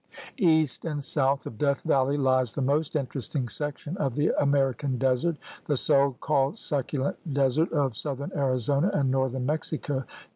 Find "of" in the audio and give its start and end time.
1.45-1.59, 3.97-4.15, 7.71-7.95